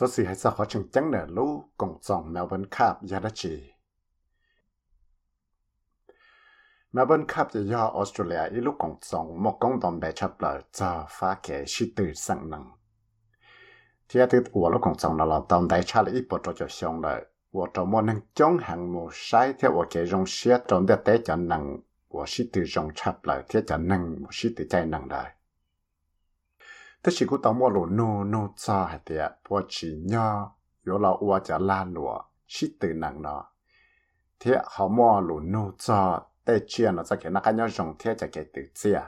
[0.00, 3.30] số gì hay sao khó chừng chẳng nở lũ cùng dòng Melbourne Cup ra đã
[3.34, 3.72] chỉ.
[6.92, 10.60] Melbourne Cup thì do Australia ít lúc cùng dòng một công đồng bè chấp lỡ
[10.72, 12.70] cho phá kẻ sĩ tử sẵn năng.
[14.08, 16.52] Thì từ ủa lúc cùng dòng nó là đồng đại trả lý ít bộ trò
[16.56, 17.24] cho xong lợi.
[17.52, 21.02] ủa trong một năng chống hàng mù sai theo và kẻ rong xế trong đất
[21.04, 21.78] tế cho năng
[22.08, 25.26] và sĩ tử rong chấp lỡ theo cho năng và sĩ tử chạy năng đời
[27.02, 30.98] thế chỉ có tao mua lỗ nô nô cho hạt tiệt bỏ chỉ nhọ yếu
[30.98, 33.44] là ua chả la lụa chỉ từ nặng nó
[34.40, 37.94] thế họ mua lỗ nô cho để chia nó sẽ cái nó cái nhau rồng,
[37.98, 39.00] thế chả cái từ chia.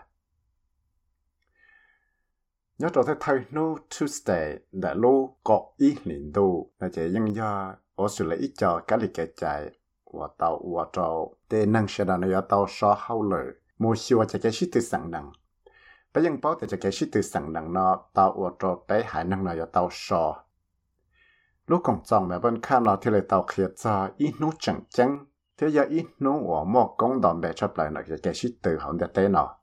[2.78, 7.34] Nhớ trở thế thay nô Tuesday đã lô có ý liền đồ là chỉ nhưng
[7.34, 9.70] do ở sự lấy ít cho cái lịch cái chạy.
[10.12, 14.18] Và tàu và tàu để năng sẽ đàn nó tàu so hậu lử mua siêu
[14.18, 15.32] cho chạy cái shit từ sẵn đằng
[16.14, 19.02] bây giờ bảo thì cho cái shit từ sẵn năng nọ tàu và trâu bé
[19.06, 20.44] hải năng nó tàu so
[21.66, 24.80] lúc còn trong mà bên khăn nó thì lại tàu kia cho ít nút chẳng
[24.88, 25.24] chẳng
[25.56, 28.78] thế giờ ít nút và một công đoàn bé chấp lại nó cái shit từ
[28.78, 29.56] hậu để tế nọ.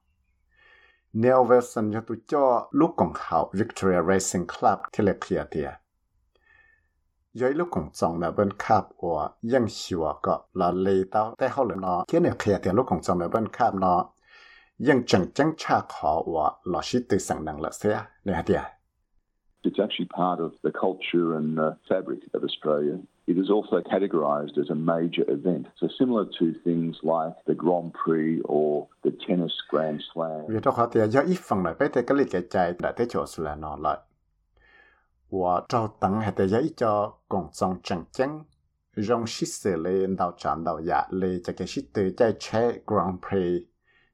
[1.14, 5.64] Neil Wilson cho tôi cho, lúc còn học Victoria Racing Club, thì lại kia thì
[7.34, 10.72] dưới lúc còn trong mà bên cáp và dân sửa có, là
[14.88, 18.64] ยังจังจังชาขอว่าลอชิตสังนังละเสียเนี่ยเดีย
[19.68, 22.96] It's actually part of the culture and the fabric of Australia.
[23.32, 25.64] It is also categorized as a major event.
[25.80, 30.42] So similar to things like the Grand Prix or the tennis Grand Slam.
[30.50, 32.92] Vì đó khó tìa do ít phần này bế tế cái lý kẻ chạy đã
[32.92, 33.98] tế chỗ sửa nó lại.
[35.30, 38.44] Và trao tặng hệ tế giấy cho còn song chẳng chẳng
[38.96, 42.80] rong xích xử lên đào trạm đào dạ lê cho cái xích tư chạy chạy
[42.88, 43.64] Grand Prix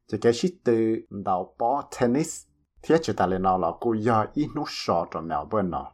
[0.09, 0.83] จะแกชิตือ
[1.27, 2.31] ดาวปอเทนนิส
[2.81, 5.87] เทียจะแต่เลยนอเรากูยออีนุชอจอมแนวเบิ้ลเนาะ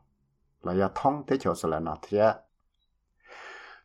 [0.63, 2.25] เราอย่าท่องเตเชียวสุดแล้วเนาะเทีย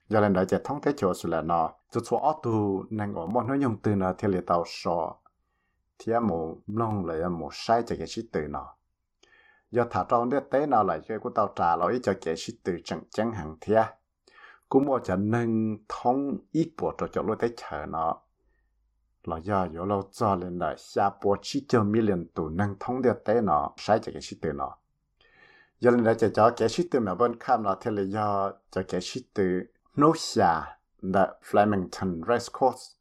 [0.08, 2.54] อย่าเล่นได้จะท่องเตเชียวสุดแล้วเนาะจะชัวออตู
[2.98, 4.98] นังอมอนน้อยยงตื่นเนาะเทียเลยดาวชอ
[5.96, 6.38] เทียหมู
[6.78, 8.68] น้องเลยหมูใช้จะแกชิตือเนาะ
[9.72, 13.80] อย่าถ้าจองเด็ดเต้เนาะเลยเจ้ากูดาวจ่าเราอีจะแกชิตือจังจังหังเทีย
[14.70, 15.50] กูมัวจะนึ่ง
[15.92, 16.18] ท่อง
[16.54, 18.12] อีปวดจะจะรู้ได้เฉยเนาะ
[19.28, 23.02] là do yo lo cho lên đại xa bộ chi cho million tù năng thông
[23.02, 24.76] địa tế nó sai cho cái shit từ nó
[25.80, 28.52] giờ lên đại cho cho cái shit từ mà bên cam là thế là do
[28.70, 29.60] cho cái shit từ
[29.96, 30.76] nô xa
[31.14, 32.96] the Flemington Racecourse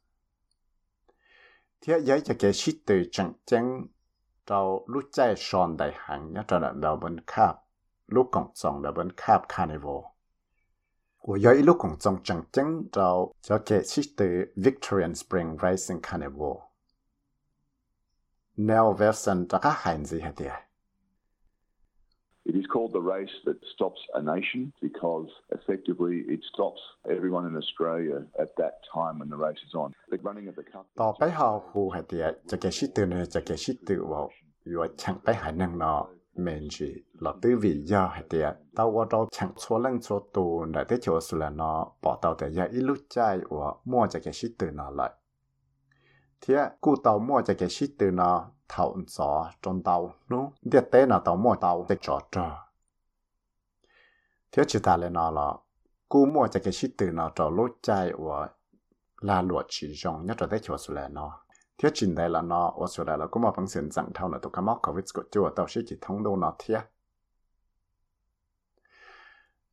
[1.80, 3.86] thế giới cho cái shit từ chẳng chẳng
[4.46, 7.54] trâu lúc chạy xoan đại hành nhá trở lại đầu bên cam
[8.06, 10.15] lúc cổng sòng là bên cam carnival
[11.25, 20.51] 我有一路公众正经就就给起的 Victorian Spring Racing Carnival。Nell Verson 这个汉字系啲
[22.43, 27.55] It is called the race that stops a nation because effectively it stops everyone in
[27.55, 29.93] Australia at that time when the race is on.
[30.09, 30.85] The running of the cup.
[31.01, 32.13] ต่อไปเขาหู系啲
[32.49, 34.21] จะ嘅是ตัว呢จะ嘅是ตัวว่า
[34.63, 36.01] 如chẳngไปหานั่งเนาะ
[36.38, 40.28] mình chỉ là tư vị do hay tiệt tao qua đâu chẳng số lần số
[40.32, 41.86] tù để tới chỗ xử là nó.
[42.02, 45.10] Bỏ tao để ra ít lúc chạy và mua cho cái shit từ nó lại.
[46.40, 50.80] Thế cụ tao mua cho cái shit từ nó thầu gió trong tao, nó để
[50.92, 52.68] tế nó tao mua tao để trò trò.
[54.52, 55.54] Thế chỉ ta lên nó là
[56.08, 58.48] cụ mua cho cái shit từ nó trò lúc chạy và
[59.20, 61.45] là luật chỉ dùng nhất là tới chỗ xử là nó
[61.78, 64.30] thiết chính đây là nó ở chỗ đây là cũng một bằng sinh rằng thao
[64.32, 66.80] là tụ cái móc covid của chúa tao sẽ chỉ thông đô nó thiết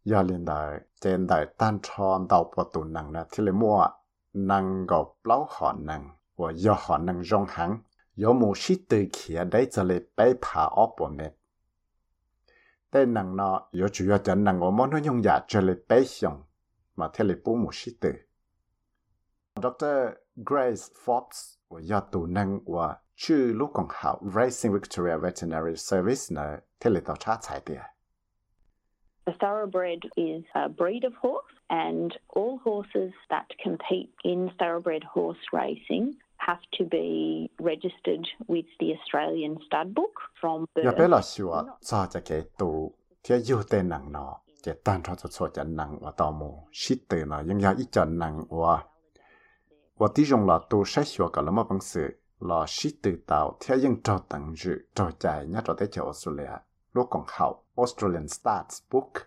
[0.05, 3.87] giờ liền đời trên đời tan tròn đầu bộ tụ năng là thì lấy mua
[4.33, 7.77] năng gộp lâu họ năng và do họ năng rong hẳn
[8.15, 11.31] giờ mù sĩ từ kia đấy cho lấy bay phá ở bộ mẹ.
[12.91, 15.61] Tên năng nó, giờ chủ yếu cho năng ở món nó dùng giả dạ cho
[15.61, 16.43] lấy bay xong,
[16.95, 18.13] mà theo lấy bố mù sĩ từ
[19.55, 19.85] Dr.
[20.35, 23.53] Grace Forbes của do tù năng của chư
[24.35, 27.81] Racing Victoria Veterinary Service nở thế lệ tàu trá chạy tìa.
[29.39, 36.11] Thoroughbred is a breed of horse, and all horses that compete in thoroughbred horse racing
[36.37, 40.85] have to be registered with the Australian stud book from birth.
[40.85, 41.63] Yeah, bella sure.
[41.81, 42.91] Sa ja ke tu
[43.23, 44.39] tia yu te nang no.
[44.63, 45.75] Ke tan tho cho cho jan
[49.94, 56.62] 我弟兄了都筛选个那么本事，了是得到天应照等日照在人家照在叫苏了，
[56.92, 59.22] 如讲好 Australian Stats Book，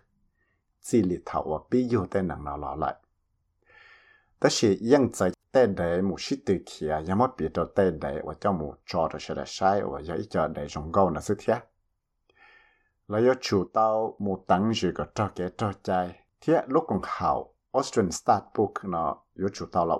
[17.82, 18.72] 这里头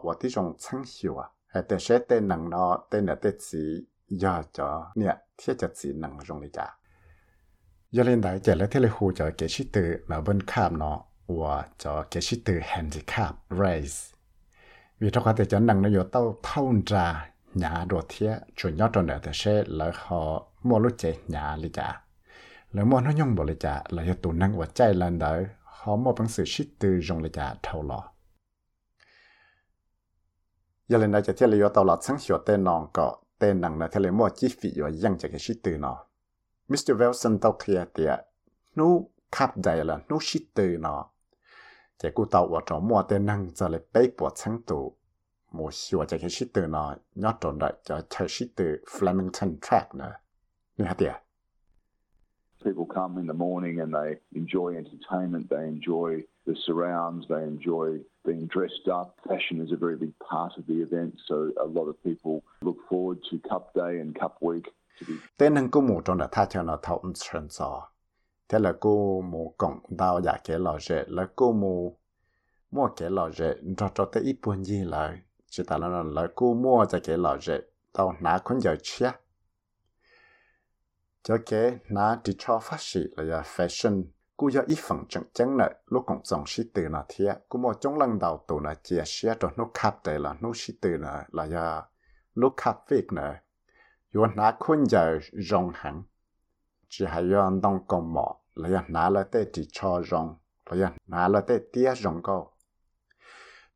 [0.02, 2.56] 我必有的能拿
[2.94, 3.16] 来。
[3.18, 6.76] 但是应在带来某些对起啊，
[7.90, 8.66] 要么别着带来
[11.26, 14.10] 我叫某抓着些来晒，
[14.72, 16.78] 我要一叫来中高
[17.54, 18.42] 那是天。
[24.94, 25.38] là
[25.87, 27.99] เขามาเป็นสื่อชิดตือจงเลยจะเท่าหลอ
[30.91, 33.07] ยาเลนได้จะเที่ยวเลยตลอดสังเหียวเต้นองก็
[33.37, 35.93] เต้นหนังนะเที่ยวเลยมั่วจีฟีอยู่ยังจะชิดตือนอ
[36.71, 38.11] มิสเตอร์เวลสันตอเคลียเตีย
[38.77, 38.91] นู้
[39.35, 40.95] ขับใจละนู้ชิดตือนอ
[41.99, 44.79] จะกูเตาว่าจอมัวเต้นหนังจะเลยไปปวดสังตู
[45.55, 46.85] มูชัวจะแค่ชิดตือนอ
[47.23, 50.09] ยอดจนได้จะใช้ชิดตือฟลามิงตันทรักนะ
[50.77, 51.13] นี่ฮะเตีย
[52.63, 57.99] People come in the morning and they enjoy entertainment, they enjoy the surrounds, they enjoy
[58.25, 59.19] being dressed up.
[59.27, 62.77] Fashion is a very big part of the event, so a lot of people look
[62.89, 64.65] forward to Cup Day and Cup Week
[65.37, 67.89] tên hằng cô mù trong là tha cho nó thấu sơn gió
[68.49, 71.97] thế là cô mù cộng đào giả kế lò rệ là cô mù
[72.71, 75.17] mua kế lò rệ cho cho tới ít buồn gì là
[75.49, 77.61] chỉ ta là là cô mua cho kế lò rệ
[77.93, 79.11] tao ná con giờ chia
[81.27, 84.03] cho kế na chỉ cho phát sĩ là ya fashion.
[84.37, 87.59] Cú ya ít phần chân chân nợ, lúc còn dòng sĩ từ nó thiệt cú
[87.59, 90.73] mua trong lần đầu tụ nó chia sẻ cho nó khắp tới là nó sĩ
[90.81, 91.83] từ nó là ya
[92.33, 93.33] lúc khắp việc nợ.
[94.15, 95.19] Yo na con giờ
[95.49, 96.03] rong hẳn,
[96.89, 100.85] chỉ hay yo đông công mỏ là ya na là tê chỉ cho rong là
[100.85, 102.51] ya na là tê tia rong câu.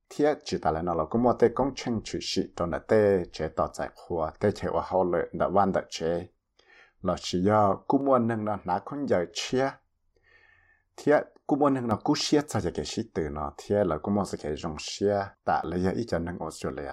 [0.10, 2.80] Thiết chỉ ta là nó là cũng một tê công trình chủ sĩ trong là
[2.80, 6.28] tê, chế tạo giải khoa tê chế hoa hậu lợi đã văn đã chế
[7.02, 9.70] là chỉ do cú muốn nâng nó nã con giờ chia
[10.98, 13.52] thiết cú muốn nâng nó cũng chia cho cái sĩ từ nó.
[13.58, 16.92] Thì là cũng muốn sẽ cái dòng chia tạ lấy giờ ít cho nâng Australia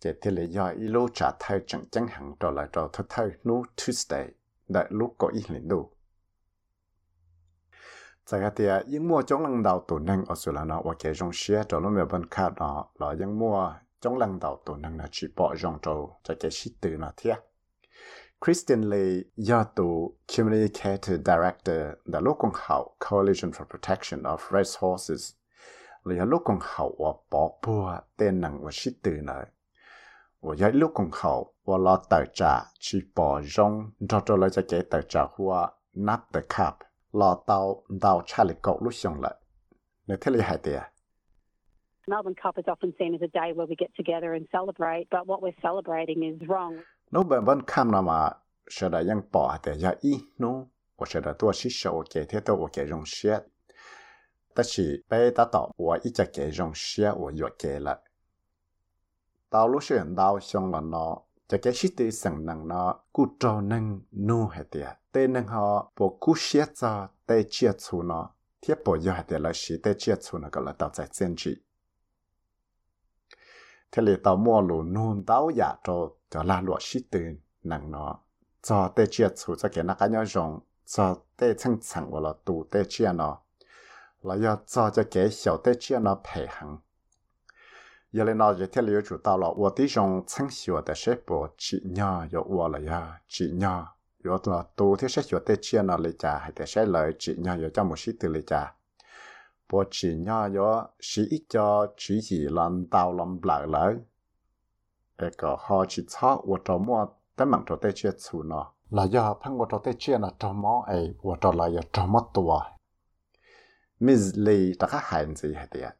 [0.00, 3.06] cái thế là do ít lô trả thay chẳng chẳng hẳn trở lại trở thay
[3.08, 4.28] thay no Tuesday
[4.68, 5.90] đại lúc có ít liền đủ
[8.30, 11.14] tại cái thì những mua trong lần đầu tổ năng ở Sri nó và cái
[11.14, 14.98] dòng chia trở nó bên khác đó là những mua trong lần đầu tổ năng
[14.98, 17.38] là chỉ bỏ dòng trâu cho cái sĩ từ nó thiệt
[18.42, 25.34] Christian Lee Yatu, Communicator Director, the Lokong Hao Coalition for Protection of Racehorses,
[26.06, 29.44] Lee Lokong Hao wa bỏ bùa tên nặng và shit từ nơi.
[30.40, 34.62] Và giải Lokong Hao wa lo tờ trả chi bỏ rong cho cho lời cho
[34.68, 36.76] kể tờ trả hua nắp tờ cạp
[37.12, 39.34] lo tàu đào trả lịch cậu lúc xong lại.
[40.06, 40.80] Nếu thế lý hại tìa.
[42.06, 45.26] Melbourne Cup is often seen as a day where we get together and celebrate, but
[45.26, 48.31] what we're celebrating is wrong Nếu bạn vẫn kam nào mà
[48.69, 50.67] sẽ đã ยัง bỏ để ya y nó,
[50.97, 53.45] 我sẽ đã多是手给贴到我给用些，
[54.53, 58.01] 但是被打到我一直给用些我又给了。
[59.49, 63.61] tao lúc xuyên tao xong là nó cho cái sĩ tư sẵn năng nó cú trò
[63.61, 68.29] năng nô hạt tiệt tê năng họ bộ cú xế cho tê chia chú nó
[68.61, 71.07] thiết bộ do hạt tiệt là sĩ tê chia chú nó gọi là tao giải
[71.11, 71.57] chân trị
[73.91, 77.19] thế là tao mua lù nôn tao giả cho cho là lụa sĩ tư
[77.63, 78.19] năng nó
[78.61, 82.19] cho tê chia chú cho cái nó cái nhau rộng cho tê chân chẳng và
[82.19, 83.37] là tù tê chia nó
[84.21, 86.79] là do cho cho cái小tê chia nó 配行
[88.11, 93.85] 原来呢，这天里有主到了，我的种曾学的是不只鸟有我了呀，只鸟
[94.19, 98.73] 有了多的是学的钱呢里家，还得是来只鸟有这么些的里家，
[99.70, 103.94] bỏ chỉ nhỏ yo chỉ ít cho chỉ chỉ làm tàu làm lại lại
[105.16, 108.72] e có họ chỉ cho vợ chồng mua tới mạng cho tới chuyện xù nó
[108.90, 111.80] là do phăng vợ chồng tới chuyện là chồng mỏ ấy vợ chồng là do
[111.92, 112.60] chồng mất tuổi
[114.00, 115.92] mình lì ta khác hành gì hết đấy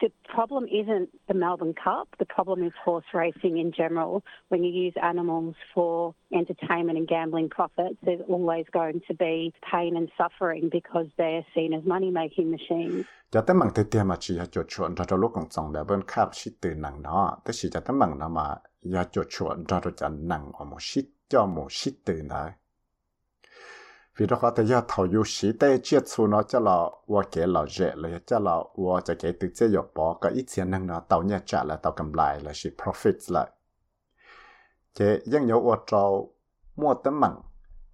[0.00, 2.08] The problem isn't the Melbourne Cup.
[2.18, 4.22] The problem is horse racing in general.
[4.48, 9.96] When you use animals for entertainment and gambling profits, there's always going to be pain
[9.96, 13.04] and suffering because they're seen as money making machines.
[13.32, 15.72] cho tới mảng tới tiền mà chỉ là chuột chuột cho cho lúc còn sống
[15.74, 18.56] là bên khắp sĩ từ nặng nó tới chỉ cho tới mảng nó mà
[18.94, 22.52] ya chuột chuột cho cho cho nặng ở một sĩ cho một sĩ từ này
[24.16, 27.22] vì đó có thể do thầu yêu sĩ tê chia chú nó cho là và
[27.32, 30.44] kể là dễ là cho là và cho kể từ chế dọc bỏ cái ít
[30.56, 33.50] tiền năng nó tàu nhà trả là tàu cầm lại là sự profit lại.
[34.94, 36.22] Chế dân nhớ và cho
[36.76, 37.32] mua tấm mặn,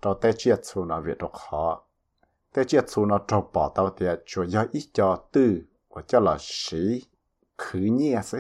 [0.03, 1.89] trâu tê chia chú nó việc đó khó
[2.53, 6.21] tê chia chú nó cho bỏ tàu thì chủ do ít cho tư và cho
[6.21, 7.03] là sĩ
[7.59, 8.39] khứ nhẹ sứ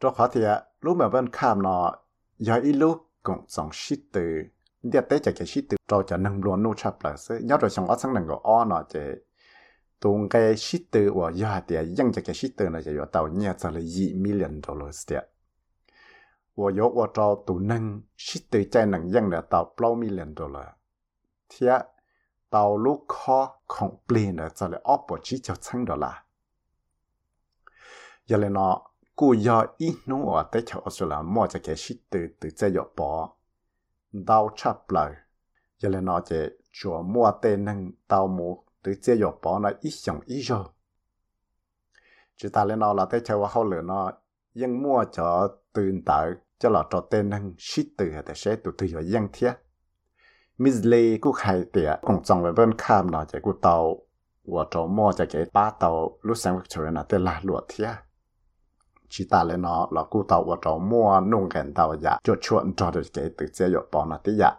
[0.00, 0.40] đó khó thì
[0.80, 1.94] lúc mà vẫn khám nó,
[2.38, 4.42] do ít lúc cũng sống sĩ tử
[4.88, 9.02] เดียเต้จะแค่ชิดตัวเราจะนั่งรวนนู่ชับเลยซึ่งยอดเราชงก็สั่งหนึ่งก็อ้อนเนาะจะ
[10.02, 10.34] ตรงแก
[10.64, 15.22] ชิดตัวว่ายอดเดียยังจะแค่ชิดตัวเนาะจะอยู่เต่าเนี่ยจะเลยยี่มิลลิอนดอลลาร์เดีย
[16.58, 17.82] ว่ายกว่าเราตัวนั่ง
[18.24, 20.74] ชิดตัวใจหนึ่งยังเดียเต่าเปล่ามิลลิอนดอลลาร์
[21.48, 21.72] เทีย
[22.50, 23.38] เต่าลูกคอ
[23.72, 26.20] ของเปลี่ยนเนาะจะเลยออกปวดชิดจะสั่งดอลลาร์
[28.26, 28.74] อย่าเลยเนาะ
[29.18, 33.10] กูยออีนู่อ่ะแต่ชาวออสเตรเลียมั่วจะแค่ชิดตัวตัวใจหยอกปอ
[34.12, 35.12] đau chắp lại
[35.78, 36.36] giờ là nó chỉ
[36.72, 40.64] chùa mua tên năng đau mù từ chế dọc bỏ nó ít sống ít rồi
[42.36, 44.12] Chứ ta lên nói là thế chơi qua hậu lửa nó
[44.54, 48.56] nhưng mua cho tiền tạo cho là cho tên nâng shit từ hay thế sẽ
[48.56, 49.52] tụt từ vào dân thiết.
[50.58, 53.98] Misley cũng hay tiệt cũng trong về bên cam nó chỉ cũng tàu
[54.44, 57.92] và cho mua cho cái ba tàu lúc sáng Victoria là tên là lụa thiết
[60.10, 63.46] cụ tàu ở trong mua nông gần tàu dạ cho chuẩn cho được cái tự
[63.52, 64.50] chế dọc bỏ nó tí dạ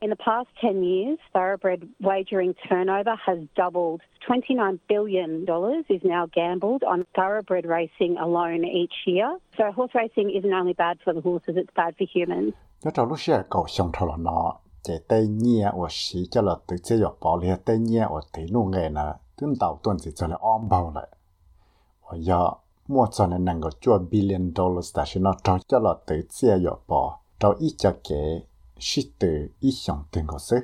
[0.00, 4.00] In the past 10 years, thoroughbred wagering turnover has doubled.
[4.28, 5.46] $29 billion
[5.88, 9.38] is now gambled on thoroughbred racing alone each year.
[9.56, 12.52] So horse racing isn't only bad for the horses, it's bad for humans.
[12.82, 14.54] Nhớ trong lúc xưa cầu xong thọ là nó,
[14.88, 18.20] để tây nhia ở xí cho là tự chế dọc bỏ liệt tây nhia ở
[18.32, 21.08] tí nông nghề nè, tương tàu tuần chỉ cho là ôm bao lại.
[22.02, 22.50] Ở giờ,
[22.88, 26.22] mua cho nên năng có chua billion dollars ta sẽ nó cho cho là tự
[26.30, 28.40] chia dọc bỏ, cho ít cho kế
[28.78, 30.60] sĩ tử ít xong từng có sức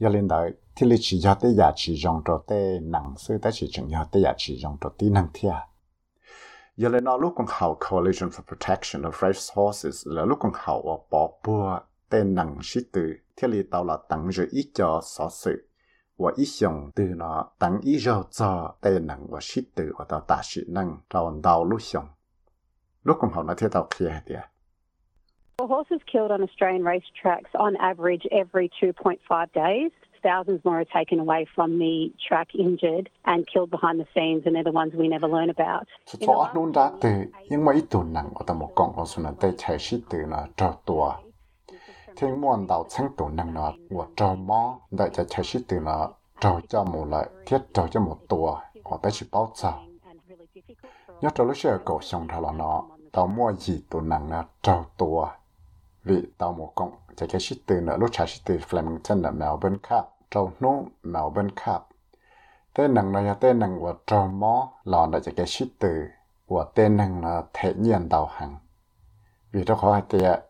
[0.00, 3.38] Giờ lên đó thì lịch chỉ cho tới giá trị dùng cho tới năng sư
[3.42, 5.52] tới chỉ chừng cho tới giá trị dùng cho tí năng thia.
[6.76, 10.52] Giờ lên nó lúc còn học Coalition for Protection of Race Horses là lúc còn
[10.54, 11.78] học bỏ bùa
[12.08, 15.69] tên năng sĩ tử thì lý tao là tăng rồi ít cho sở sự.
[16.19, 22.09] 我一想对呢，当一绕着带能我识得我到大学能找道路上，
[23.03, 24.43] 路咁好那天到去的。
[25.57, 29.91] Well, horses killed on Australian racetracks on average every 2.5 days.
[30.21, 34.55] Thousands more are taken away from the track injured and killed behind the scenes, and
[34.55, 35.85] they're the ones we never learn about.
[36.05, 41.15] 是做弄的对，因为一度能我都冇讲我说呢，对才识得呢找多。
[42.16, 45.80] thiên muôn đào sáng tổ năng nọ của trâu mò đại cho chạy sĩ từ
[45.80, 46.08] nọ
[46.40, 49.72] trâu cho một lại thiết trâu cho một tổ họ tới chỉ bao giờ
[51.20, 54.44] nhớ trâu lúc xưa cổ xong thà là nọ tao mua gì tổ năng nọ
[54.62, 55.28] trâu tổ
[56.04, 59.30] vì tao một công chạy chạy sĩ từ nọ lúc chạy sĩ từ Flemington là
[59.30, 61.82] Melbourne Cup trâu nô Melbourne Cup
[62.74, 66.06] tên năng là tên năng của trâu mò là đại cho chạy sĩ từ
[66.46, 68.56] của tên năng là thể nhiên đào hàng
[69.52, 70.49] vì nó khó hay tiệt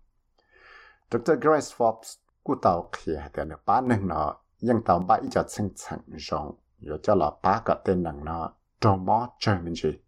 [1.11, 1.33] Dr.
[1.41, 5.69] Grace Forbes cú tàu khỉ tiền được ba nâng nó, nhưng tàu bãi cho sinh
[5.75, 9.99] chẳng rộng rồi cho là ba cái tên nặng nó, trong mó chơi mình gì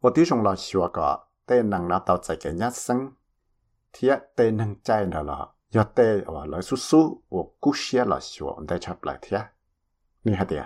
[0.00, 3.10] và tí trong là xua cả tên nặng nó tàu chạy cái nhát sinh
[3.92, 8.04] thì tên nặng chạy nó là do tên và lời su su và cú xe
[8.04, 9.38] là xua, ông ta chập lại thế
[10.24, 10.64] như hạt tiền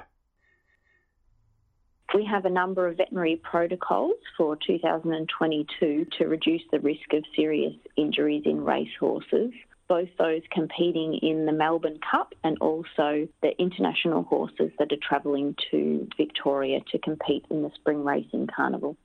[2.15, 7.75] We have a number of veterinary protocols for 2022 to reduce the risk of serious
[7.97, 9.53] injuries in racehorses
[9.89, 15.55] both those competing in the Melbourne Cup and also the international horses that are travelling
[15.71, 18.97] to Victoria to compete in the spring racing carnival.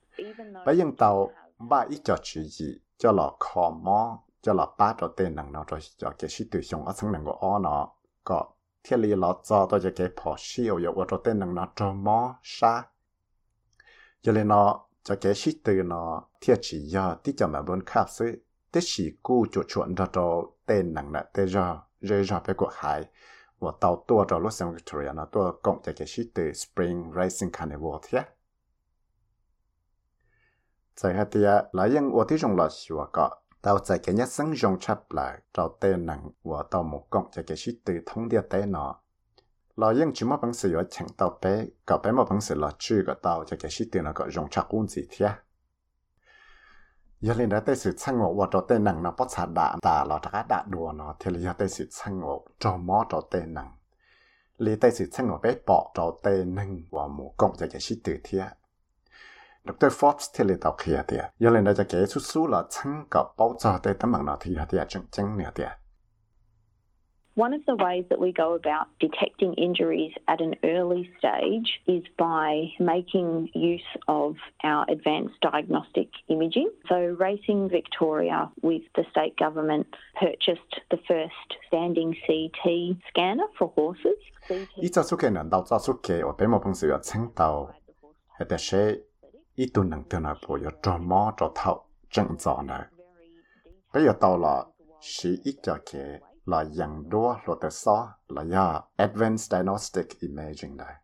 [14.22, 17.84] cho nên nó cho cái shit từ nó thiệt chỉ do tí cho mà bốn
[17.84, 22.22] khác sự tí chỉ cu chỗ chuẩn đó cho tên nặng nặng tên do rơi
[22.24, 26.26] ra về cuộc hải。Và tàu tua cho Los Angeles nó tua cộng cho cái shit
[26.34, 28.20] từ Spring Racing Carnival thế
[31.02, 33.30] tại hạt tia là những ô tí trong là sửa cọ
[33.62, 37.28] tàu tại cái nhất sáng dòng chắp lại tàu tên nặng và tàu một cộng
[37.32, 39.00] cho cái shit từ thông địa tên nó。
[39.82, 41.58] เรายังชิมว่าพังเสียเฉียงเตาเป๊ะ
[41.88, 45.28] กับเป๊ะมาพังเสียเราชื่อกับเตาจะแกชิตื่นก็ยงชักกุ้นสีเทีย
[47.26, 52.24] ยันเลยนะแต่สุดช่างงว่าตัวเต้นหนังนะปัสสาดาตาเราทักดาดัวเนาะเทเลยแต่สุดช่างง
[52.62, 53.68] จอมอตัวเต้นหนัง
[54.62, 58.44] เลยแต่สุดช่างงเป๊ะปอกตัวเต้นหนังว่าหมูกงจะแกชิตื่นเทีย
[59.78, 61.94] ดรฟอสเทเลยตาเขียเตียยันเลยนะจะแก
[62.30, 65.70] สู้ๆเราช่างกับเป้าจอเต้นตั้งหนังเนาะที่เตียจังจังเนี่ยเตีย
[67.34, 72.02] One of the ways that we go about detecting injuries at an early stage is
[72.18, 74.34] by making use of
[74.64, 76.70] our advanced diagnostic imaging.
[76.88, 79.86] So, Racing Victoria, with the state government,
[80.20, 84.18] purchased the first standing CT scanner for horses.
[84.76, 87.70] Ít cho số kiện đào cho số kiện ở bên một bằng sự chẳng tàu,
[88.38, 88.94] hệ để sẽ
[89.54, 92.84] ít tuần năng tiền là bộ yếu cho mò cho thạo chẳng rõ nữa.
[93.94, 94.64] Bây giờ tàu là
[95.00, 100.76] chỉ ít cho kiện là yang đua lo tờ so là ya advanced diagnostic imaging
[100.76, 100.94] đây.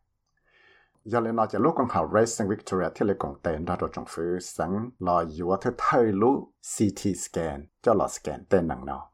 [1.05, 3.91] Giờ lên nói cho lúc con học racing Victoria thì lấy con tên ra rồi
[3.93, 8.87] trong phía sẵn là yếu thứ thay lũ CT scan, cho là scan tên nặng
[8.87, 9.11] nó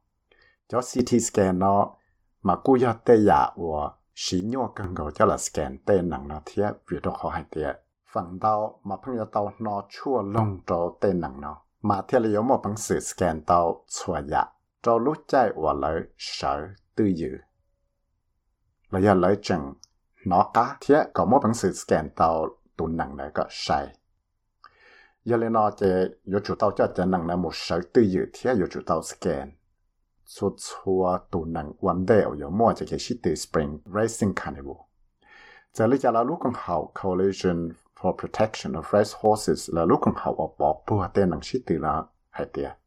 [0.69, 1.95] cho CT scan nó,
[2.43, 6.29] mà cú ya tê ya của xí nhua cần gọi cho là scan tên nặng
[6.29, 7.77] nó thì vì đó khó hay tiệt
[8.13, 12.19] phần đầu mà phân yêu tao nó chua lông cho tên nặng nó mà thì
[12.19, 14.47] là yếu một bằng sự scan tao chua ya
[14.83, 17.31] cho lúc chạy và lấy sở tư dự.
[18.91, 19.75] Là giờ lợi chừng,
[20.27, 23.97] nó cá thiết, có một bằng sự scan tàu tụ nặng này có sai.
[25.25, 28.21] Giờ lên nó chế yếu chủ tàu cho chân nặng này một sở tư dự
[28.33, 29.53] thiết yếu chủ tàu scan.
[30.27, 34.33] Số chua tụ nặng vấn đề ở yếu mua chế cái sĩ từ Spring Racing
[34.37, 34.77] Carnival.
[35.73, 37.69] Giờ lý cho là lúc con hậu Coalition
[38.01, 41.59] for Protection of Race Horses là lúc con hậu ở bỏ bùa tên nặng sĩ
[41.67, 42.82] từ là hay tiệt.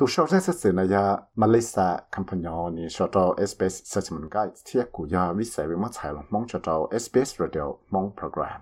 [0.00, 1.04] ตัวชอเรสเสนายา
[1.40, 8.60] มาเลเซียคัมพานยนี่ชอตเอสเปซเซจมันไกด์เที่ยกูยาวิเศษวิมัติใช้ลงมองชอตเอสเปซเรดิโอมองโปรแกรม